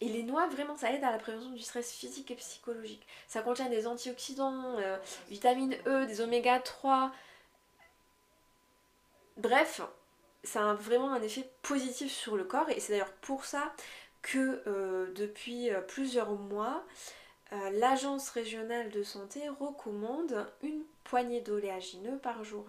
[0.00, 3.06] Et les noix, vraiment, ça aide à la prévention du stress physique et psychologique.
[3.28, 4.96] Ça contient des antioxydants, euh,
[5.28, 7.12] vitamine E, des oméga 3.
[9.36, 9.80] Bref,
[10.44, 13.72] ça a vraiment un effet positif sur le corps et c'est d'ailleurs pour ça
[14.20, 16.84] que euh, depuis euh, plusieurs mois,
[17.72, 22.64] l'agence régionale de santé recommande une poignée d'oléagineux par jour.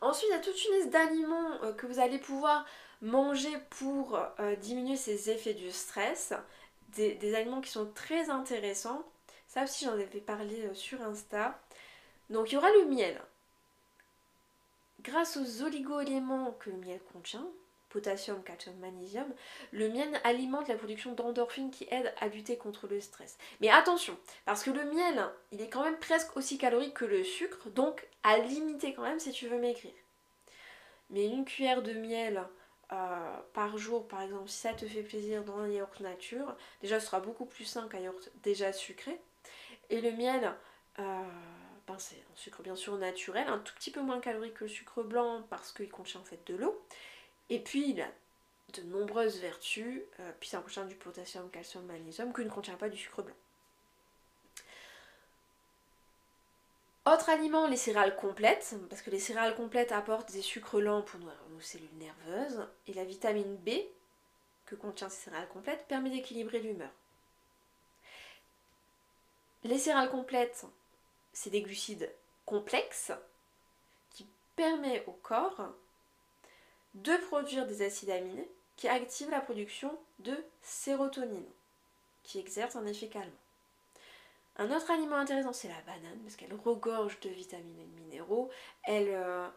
[0.00, 2.64] Ensuite, il y a toute une liste d'aliments que vous allez pouvoir
[3.02, 6.34] manger pour euh, diminuer ces effets du stress,
[6.94, 9.02] des, aliments qui sont très intéressants.
[9.48, 11.58] Ça aussi j'en avais parlé euh, sur Insta.
[12.28, 13.20] Donc il y aura le miel.
[15.02, 17.46] Grâce aux oligo-éléments que le miel contient,
[17.88, 19.32] potassium, calcium, magnésium,
[19.72, 23.38] le miel alimente la production d'endorphines qui aident à lutter contre le stress.
[23.60, 27.24] Mais attention, parce que le miel, il est quand même presque aussi calorique que le
[27.24, 29.92] sucre, donc à limiter quand même si tu veux maigrir.
[31.08, 32.44] Mais une cuillère de miel
[32.92, 37.00] euh, par jour, par exemple, si ça te fait plaisir dans un yaourt nature, déjà
[37.00, 39.20] ce sera beaucoup plus sain qu'un yaourt déjà sucré.
[39.88, 40.54] Et le miel,
[40.98, 41.22] euh,
[41.98, 45.02] c'est un sucre bien sûr naturel, un tout petit peu moins calorique que le sucre
[45.02, 46.80] blanc parce qu'il contient en fait de l'eau.
[47.48, 48.08] Et puis il a
[48.72, 52.88] de nombreuses vertus, euh, puis ça contient du potassium, calcium, magnésium que ne contient pas
[52.88, 53.34] du sucre blanc.
[57.06, 61.18] Autre aliment, les céréales complètes, parce que les céréales complètes apportent des sucres lents pour
[61.18, 63.70] nos cellules nerveuses, et la vitamine B
[64.66, 66.90] que contient ces céréales complètes permet d'équilibrer l'humeur.
[69.64, 70.66] Les céréales complètes,
[71.40, 72.12] c'est des glucides
[72.44, 73.12] complexes
[74.10, 74.26] qui
[74.56, 75.72] permettent au corps
[76.92, 81.48] de produire des acides aminés qui activent la production de sérotonine,
[82.24, 83.32] qui exerce un effet calmant.
[84.56, 88.50] Un autre aliment intéressant, c'est la banane, parce qu'elle regorge de vitamines et de minéraux.
[88.82, 89.48] Elle, euh,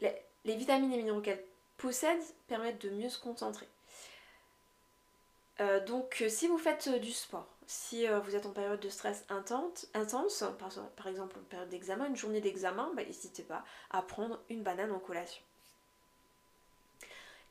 [0.00, 1.42] les, vitamines et minéraux qu'elle
[1.78, 3.68] possède permettent de mieux se concentrer.
[5.60, 9.24] Euh, donc euh, si vous faites du sport, si vous êtes en période de stress
[9.30, 9.86] intense,
[10.96, 14.92] par, exemple en période d'examen, une journée d'examen, bah, n'hésitez pas à prendre une banane
[14.92, 15.42] en collation.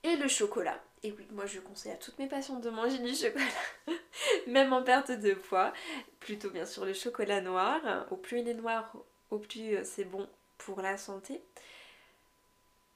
[0.04, 0.80] Et le chocolat.
[1.04, 3.46] Et oui, moi je conseille à toutes mes patients de manger du chocolat,
[4.48, 5.74] même en perte de poids.
[6.20, 7.82] Plutôt bien sûr le chocolat noir.
[8.12, 8.94] Au plus il est noir,
[9.32, 10.28] au plus euh, c'est bon
[10.60, 11.42] pour la santé.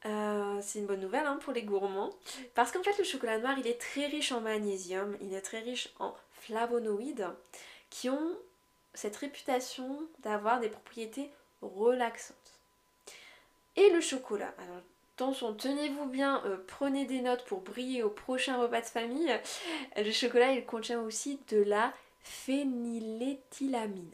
[0.06, 2.12] Euh, c'est une bonne nouvelle hein, pour les gourmands.
[2.54, 5.60] Parce qu'en fait le chocolat noir il est très riche en magnésium, il est très
[5.60, 6.14] riche en
[6.46, 7.28] flavonoïdes
[7.90, 8.38] qui ont
[8.94, 11.30] cette réputation d'avoir des propriétés
[11.62, 12.60] relaxantes.
[13.76, 14.82] Et le chocolat, alors
[15.18, 19.34] Attention, tenez-vous bien, euh, prenez des notes pour briller au prochain repas de famille.
[19.96, 24.12] Le chocolat, il contient aussi de la phényléthylamine.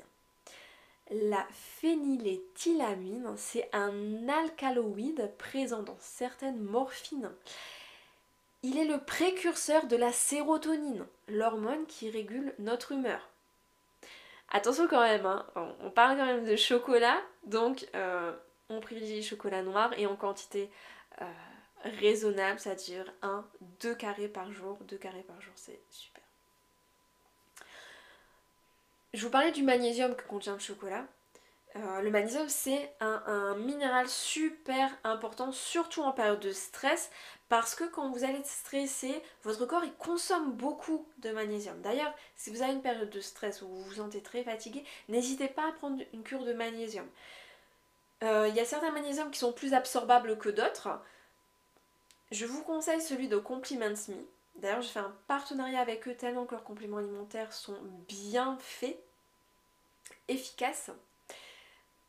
[1.09, 7.31] La phényléthylamine, c'est un alcaloïde présent dans certaines morphines.
[8.61, 13.29] Il est le précurseur de la sérotonine, l'hormone qui régule notre humeur.
[14.49, 18.33] Attention quand même, hein, on parle quand même de chocolat, donc euh,
[18.69, 20.69] on privilégie chocolat noir et en quantité
[21.21, 21.25] euh,
[21.83, 23.45] raisonnable, c'est-à-dire 1,
[23.81, 24.77] 2 carrés par jour.
[24.81, 26.23] 2 carrés par jour, c'est super.
[29.13, 31.05] Je vous parlais du magnésium que contient le chocolat.
[31.77, 37.09] Euh, le magnésium, c'est un, minéral super important, surtout en période de stress,
[37.47, 41.79] parce que quand vous allez être stressé, votre corps consomme beaucoup de magnésium.
[41.81, 45.47] D'ailleurs, si vous avez une période de stress où vous vous sentez très fatigué, n'hésitez
[45.47, 47.07] pas à prendre une cure de magnésium.
[48.23, 50.89] Euh, il y a certains magnésiums qui sont plus absorbables que d'autres.
[52.31, 54.25] Je vous conseille celui de Compliments Me.
[54.55, 59.01] D'ailleurs, je fais un partenariat avec eux tellement que leurs compléments alimentaires sont bien faits,
[60.27, 60.91] efficaces.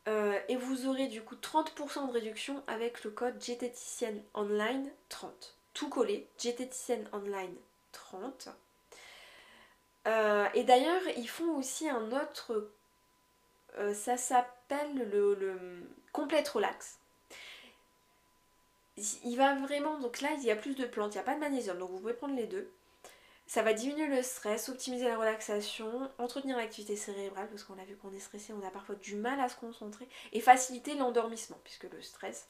[0.07, 5.55] Euh, et vous aurez du coup 30% de réduction avec le code diététicienne online 30.
[5.73, 7.55] Tout collé, diététicienne online
[7.93, 8.49] 30.
[10.07, 12.69] Euh, et d'ailleurs, ils font aussi un autre.
[13.93, 15.57] ça s'appelle le, le
[16.11, 16.99] complète relax.
[18.97, 21.33] Il va vraiment, donc là il y a plus de plantes, il n'y a pas
[21.33, 22.69] de magnésium, donc vous pouvez prendre les deux.
[23.45, 27.97] Ça va diminuer le stress, optimiser la relaxation, entretenir l'activité cérébrale, parce qu'on a vu
[27.97, 31.83] qu'on est stressé, on a parfois du mal à se concentrer, et faciliter l'endormissement, puisque
[31.83, 32.47] le stress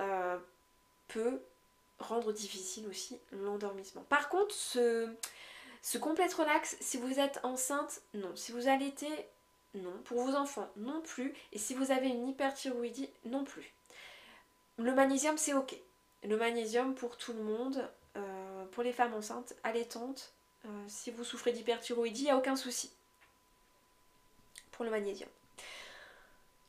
[0.00, 0.38] euh,
[1.08, 1.42] peut
[1.98, 4.02] rendre difficile aussi l'endormissement.
[4.08, 5.14] Par contre, ce,
[5.82, 8.34] ce complète relax, si vous êtes enceinte, non.
[8.34, 9.28] Si vous allaitez,
[9.74, 9.96] non.
[10.04, 11.34] Pour vos enfants, non plus.
[11.52, 13.72] Et si vous avez une hyperthyroïdie, non plus.
[14.78, 15.76] Le magnésium, c'est ok.
[16.24, 20.32] Le magnésium pour tout le monde, euh, pour les femmes enceintes, allaitantes,
[20.64, 22.90] euh, si vous souffrez d'hyperthyroïdie, il n'y a aucun souci
[24.72, 25.28] pour le magnésium.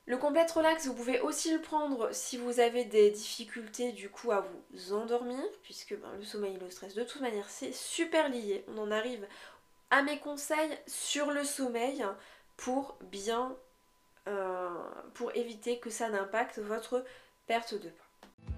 [0.06, 4.32] Le complète relax, vous pouvez aussi le prendre si vous avez des difficultés du coup
[4.32, 8.28] à vous endormir, puisque ben, le sommeil et le stress de toute manière c'est super
[8.28, 8.66] lié.
[8.68, 9.26] On en arrive
[9.92, 12.06] à mes conseils sur le sommeil
[12.58, 13.56] pour bien
[14.28, 14.70] euh,
[15.13, 17.06] pour éviter que ça n'impacte votre
[17.48, 18.53] perte de poids.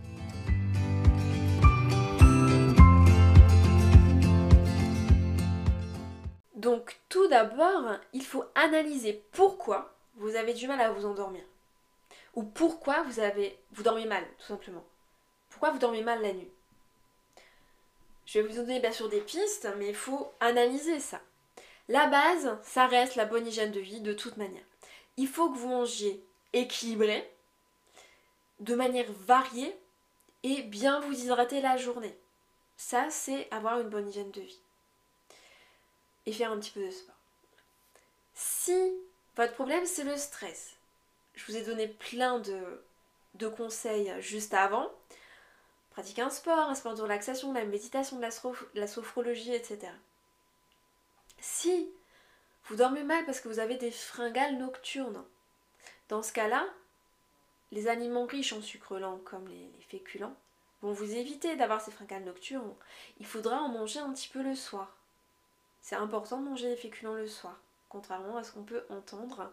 [6.66, 11.44] Donc tout d'abord, il faut analyser pourquoi vous avez du mal à vous endormir.
[12.34, 14.84] Ou pourquoi vous avez vous dormez mal, tout simplement.
[15.52, 16.50] Pourquoi vous dormez mal la nuit
[18.26, 21.22] Je vais vous donner bien sûr des pistes, mais il faut analyser ça.
[21.88, 24.66] La base, ça reste la bonne hygiène de vie de toute manière.
[25.18, 27.30] Il faut que vous mangiez équilibré,
[28.60, 29.78] de manière variée
[30.42, 32.18] et bien vous hydrater la journée.
[32.76, 34.65] Ça, c'est avoir une bonne hygiène de vie.
[36.26, 37.16] Et faire un petit peu de sport.
[38.34, 38.94] Si
[39.36, 40.76] votre problème, c'est le stress.
[41.36, 44.92] Je vous ai donné plein de, conseils juste avant.
[45.92, 48.30] Pratiquer un sport, un sport de relaxation, la méditation, la,
[48.74, 49.92] la sophrologie, etc.
[51.40, 51.90] Si
[52.66, 55.24] vous dormez mal parce que vous avez des fringales nocturnes,
[56.10, 56.68] dans ce cas-là,
[57.72, 60.36] les aliments riches en sucre lent, comme les féculents,
[60.82, 62.74] vont vous éviter d'avoir ces fringales nocturnes.
[63.20, 64.96] Il faudra en manger un petit peu le soir.
[65.86, 69.52] C'est important de manger les féculents le soir contrairement à ce qu'on peut entendre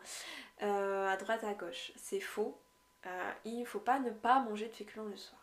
[0.62, 1.92] euh, à droite à gauche.
[1.94, 2.58] C'est faux.
[3.04, 5.40] Euh, il ne faut pas ne pas manger de féculents le soir.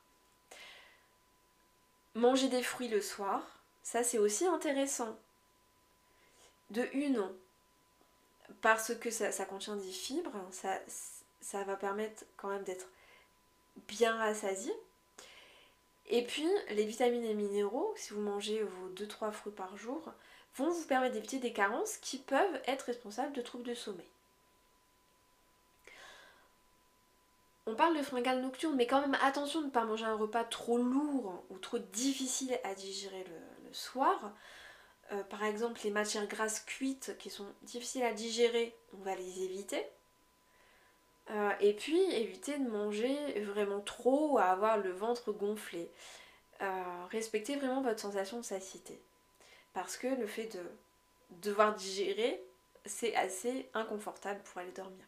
[2.16, 5.16] Manger des fruits le soir, ça c'est aussi intéressant.
[6.72, 7.24] De une,
[8.62, 10.80] parce que ça, contient des fibres, ça,
[11.40, 12.88] ça va permettre quand même d'être
[13.88, 14.74] bien rassasié.
[16.08, 20.12] Et puis, les vitamines et minéraux, si vous mangez vos 2-3 fruits par jour,
[20.56, 24.08] vont vous permettre d'éviter des carences qui peuvent être responsables de troubles de sommeil.
[27.66, 30.44] On parle de fringales nocturnes, mais quand même attention de ne pas manger un repas
[30.44, 34.34] trop lourd ou trop difficile à digérer le, soir.
[35.12, 39.44] Euh, par exemple, les matières grasses cuites qui sont difficiles à digérer, on va les
[39.44, 39.86] éviter.
[41.30, 45.92] Euh, et puis éviter de manger vraiment trop à avoir le ventre gonflé.
[46.62, 49.00] Euh, respectez vraiment votre sensation de satiété
[49.80, 50.60] parce que le fait de
[51.42, 52.44] devoir digérer,
[52.86, 55.06] c'est assez inconfortable pour aller dormir.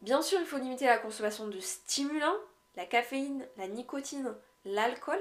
[0.00, 2.38] Bien sûr, il faut limiter la consommation de stimulants,
[2.76, 4.34] la caféine, la nicotine,
[4.64, 5.20] l'alcool.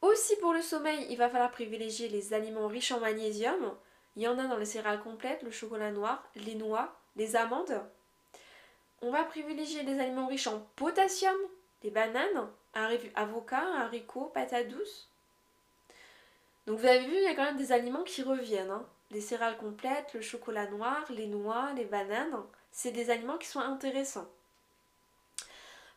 [0.00, 3.76] Aussi pour le sommeil, il va falloir privilégier les aliments riches en magnésium.
[4.16, 7.78] Il y en a dans les céréales complètes, le chocolat noir, les noix, les amandes.
[9.02, 11.36] On va privilégier les aliments riches en potassium,
[11.82, 15.10] les bananes, avocats, haricots, patates douces.
[16.66, 18.70] Donc vous avez vu, il y a quand même des aliments qui reviennent.
[18.70, 18.86] Hein.
[19.10, 22.36] Les céréales complètes, le chocolat noir, les noix, les bananes,
[22.72, 24.28] c'est des aliments qui sont intéressants.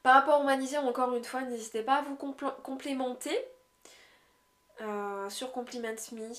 [0.04, 3.38] Par rapport au magnésium, encore une fois, n'hésitez pas à vous complémenter
[4.82, 6.34] euh, sur Compliment Me,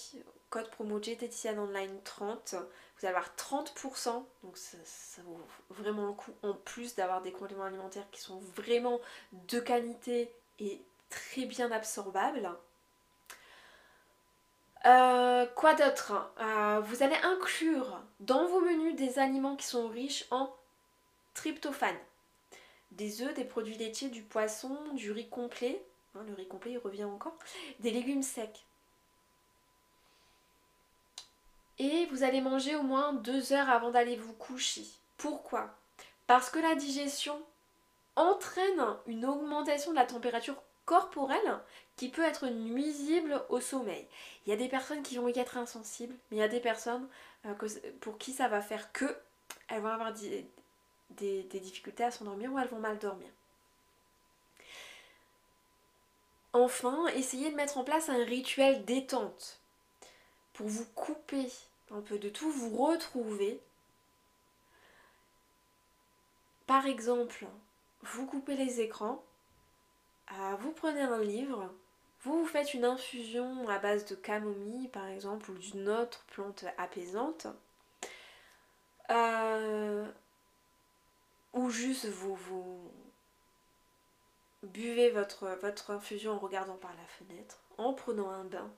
[0.50, 2.54] code promo JTTian Online 30.
[2.54, 4.76] Vous allez avoir 30%, donc ça,
[5.24, 9.00] vaut vraiment le coup en plus d'avoir des compléments alimentaires qui sont vraiment
[9.32, 12.50] de qualité et très bien absorbables.
[14.86, 20.24] Euh, quoi d'autre euh, Vous allez inclure dans vos menus des aliments qui sont riches
[20.30, 20.54] en
[21.34, 21.98] tryptophane.
[22.92, 25.82] Des œufs, des produits laitiers, du poisson, du riz complet.
[26.14, 27.36] Hein, le riz complet, il revient encore.
[27.80, 28.64] Des légumes secs.
[31.78, 34.84] Et vous allez manger au moins deux heures avant d'aller vous coucher.
[35.16, 35.76] Pourquoi?
[36.26, 37.40] Parce que la digestion
[38.18, 41.58] entraîne une augmentation de la température corporelle
[41.96, 44.06] qui peut être nuisible au sommeil.
[44.46, 46.60] Il y a des personnes qui vont y être insensibles, mais il y a des
[46.60, 47.08] personnes
[47.46, 47.54] euh,
[48.00, 49.16] pour qui ça va faire que
[49.68, 50.46] elles vont avoir des,
[51.10, 53.28] des difficultés à s'endormir ou elles vont mal dormir.
[56.52, 59.60] Enfin, essayez de mettre en place un rituel détente
[60.54, 61.46] pour vous couper
[61.90, 63.60] un peu de tout, vous retrouver.
[66.66, 67.46] Par exemple,
[68.02, 69.22] vous coupez les écrans,
[70.58, 71.72] vous prenez un livre,
[72.22, 76.64] vous vous faites une infusion à base de camomille par exemple ou d'une autre plante
[76.76, 77.46] apaisante.
[79.10, 80.06] Euh,
[81.54, 82.90] ou juste vous, vous
[84.62, 88.70] buvez votre, votre infusion en regardant par la fenêtre, en prenant un bain.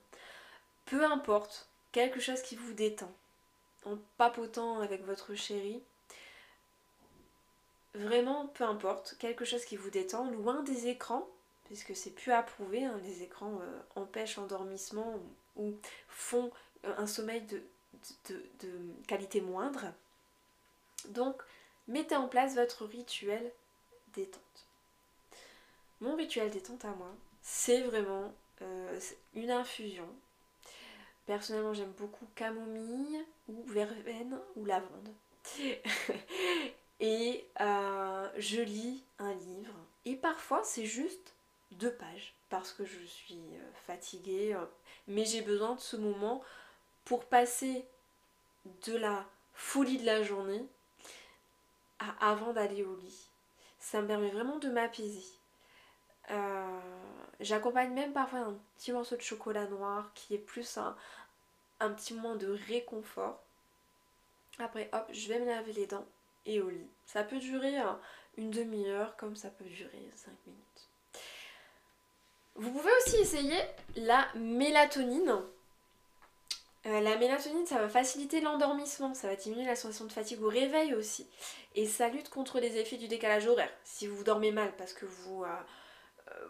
[0.85, 3.11] Peu importe, quelque chose qui vous détend.
[3.85, 5.81] En papotant avec votre chéri.
[7.93, 11.27] Vraiment, peu importe, quelque chose qui vous détend, loin des écrans,
[11.65, 15.19] puisque c'est plus approuvé, hein, les écrans euh, empêchent l'endormissement
[15.57, 15.73] ou,
[16.07, 16.51] font
[16.85, 17.61] euh, un sommeil de,
[19.07, 19.87] qualité moindre.
[21.09, 21.41] Donc,
[21.87, 23.51] mettez en place votre rituel
[24.13, 24.41] détente.
[25.99, 28.99] Mon rituel détente à moi, c'est vraiment euh,
[29.35, 30.07] une infusion.
[31.25, 33.19] Personnellement, j'aime beaucoup camomille
[33.49, 35.13] ou verveine ou lavande.
[37.01, 39.73] et euh, je lis un livre.
[40.05, 41.35] Et parfois, c'est juste
[41.71, 44.55] deux pages parce que je suis euh, fatiguée.
[45.07, 46.41] mais j'ai besoin de ce moment
[47.03, 47.85] pour passer
[48.85, 50.63] de la folie de la journée
[52.19, 53.27] avant d'aller au lit.
[53.79, 55.25] Ça me permet vraiment de m'apaiser.
[56.29, 56.79] Euh,
[57.39, 60.95] j'accompagne même parfois un petit morceau de chocolat noir qui est plus un,
[61.79, 63.41] un petit moment de réconfort.
[64.59, 66.05] Après, hop, je vais me laver les dents
[66.45, 66.89] et au lit.
[67.05, 67.75] Ça peut durer
[68.37, 70.61] une demi-heure comme ça peut durer 5 minutes.
[72.55, 73.57] Vous pouvez aussi essayer
[73.95, 75.41] la mélatonine.
[76.87, 80.49] Euh, la mélatonine, ça va faciliter l'endormissement, ça va diminuer la sensation de fatigue au
[80.49, 81.27] réveil aussi.
[81.75, 83.71] Et ça lutte contre les effets du décalage horaire.
[83.83, 85.47] Si vous dormez mal parce que vous, euh,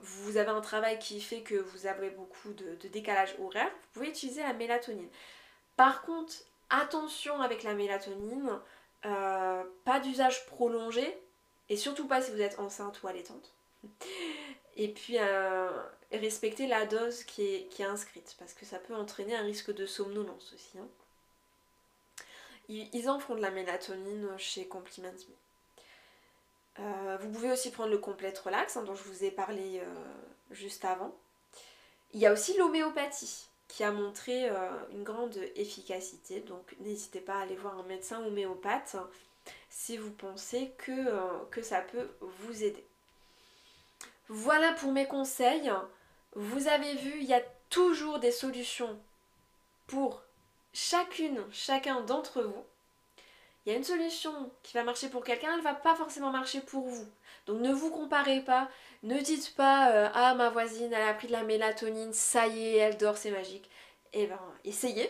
[0.01, 4.09] vous avez un travail qui fait que vous avez beaucoup de, décalage horaire, vous pouvez
[4.09, 5.09] utiliser la mélatonine.
[5.75, 6.33] Par contre,
[6.69, 8.59] attention avec la mélatonine,
[9.06, 11.18] euh, pas d'usage prolongé,
[11.70, 13.54] et surtout pas si vous êtes enceinte ou allaitante.
[14.78, 15.70] Et puis euh,
[16.12, 20.54] respecter la dose qui est, inscrite, parce que ça peut entraîner un risque de somnolence
[20.54, 20.78] aussi.
[20.80, 20.88] Hein.
[22.70, 26.80] Ils, en font de la mélatonine chez Compliment Me.
[26.80, 29.82] Euh, vous pouvez aussi prendre le complète relax hein, dont je vous ai parlé
[30.52, 31.14] juste avant.
[32.14, 34.53] Il y a aussi l'homéopathie qui a montré euh,
[34.91, 36.41] une grande efficacité.
[36.41, 38.97] Donc n'hésitez pas à aller voir un médecin homéopathe
[39.69, 42.86] si vous pensez que, que ça peut vous aider.
[44.28, 45.72] Voilà pour mes conseils.
[46.36, 48.99] Vous avez vu, il y a toujours des solutions
[49.88, 50.22] pour
[50.74, 52.65] chacune, chacun d'entre vous
[53.65, 56.32] il y a une solution qui va marcher pour quelqu'un, elle ne va pas forcément
[56.32, 57.07] marcher pour vous.
[57.47, 58.69] Donc ne vous comparez pas,
[59.03, 62.67] ne dites pas euh, ah ma voisine elle a pris de la mélatonine, ça y
[62.67, 63.69] est, elle dort, c'est magique.
[64.13, 65.09] Eh ben essayez,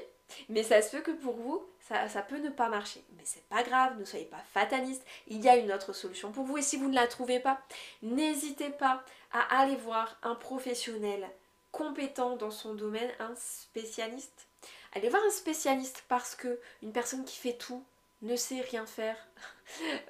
[0.50, 3.04] mais ça se peut que pour vous ça, ça peut ne pas marcher.
[3.18, 6.46] Mais c'est pas grave, ne soyez pas fataliste, il y a une autre solution pour
[6.46, 7.60] vous et si vous ne la trouvez pas,
[8.02, 11.30] n'hésitez pas à aller voir un professionnel
[11.72, 14.48] compétent dans son domaine, un spécialiste.
[14.94, 17.84] Allez voir un spécialiste parce que une personne qui fait tout,
[18.22, 19.18] ne sait rien faire.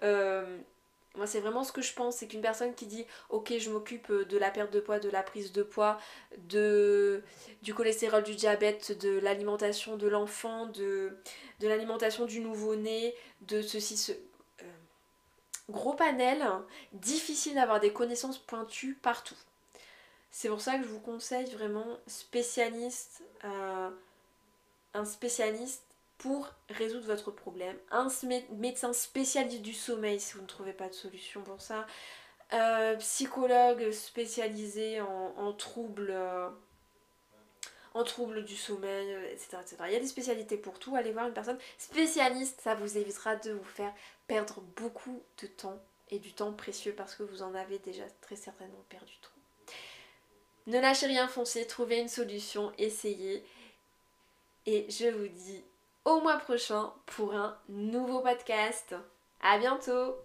[0.02, 0.58] Euh,
[1.16, 4.12] moi, c'est vraiment ce que je pense, c'est qu'une personne qui dit ok, je m'occupe
[4.12, 6.00] de la perte de poids, de la prise de poids,
[6.38, 11.18] du cholestérol, du diabète, de l'alimentation de l'enfant, de,
[11.60, 14.66] de l'alimentation du nouveau-né, de ceci, ce euh,
[15.70, 16.46] gros panel,
[16.94, 19.36] difficile d'avoir des connaissances pointues partout.
[20.32, 23.90] C'est pour ça que je vous conseille vraiment spécialiste, euh,
[24.94, 25.84] un spécialiste
[26.22, 27.76] pour résoudre votre problème.
[27.90, 28.08] Un
[28.52, 31.88] médecin spécialiste du sommeil si vous ne trouvez pas de solution pour ça.
[32.54, 36.48] Euh, psychologue spécialisé en, troubles euh,
[37.96, 39.78] en troubles du sommeil, etc., euh, etc.
[39.88, 40.96] Il y a des spécialités pour tout.
[40.96, 43.94] Allez voir une personne spécialiste, ça vous évitera de vous faire
[44.28, 45.80] perdre beaucoup de temps
[46.12, 49.40] et du temps précieux parce que vous en avez déjà très certainement perdu trop.
[50.68, 53.44] Ne lâchez rien, foncez, trouvez une solution, essayez.
[54.68, 55.64] Et je vous dis
[56.06, 58.96] au mois prochain pour un nouveau podcast.
[59.42, 60.16] À bientôt